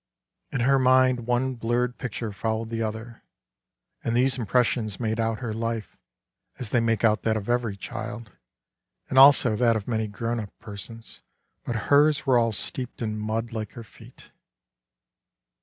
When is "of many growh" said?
9.75-10.39